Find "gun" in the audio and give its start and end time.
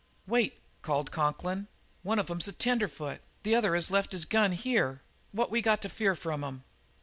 4.25-4.53